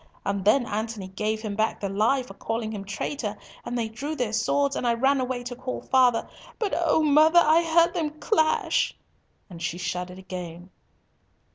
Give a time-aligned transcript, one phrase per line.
[0.25, 4.15] And then Antony gave him back the lie for calling him traitor, and they drew
[4.15, 6.27] their swords, and I ran away to call father,
[6.57, 7.03] but oh!
[7.03, 8.97] mother, I heard them clash!"
[9.47, 10.71] and she shuddered again.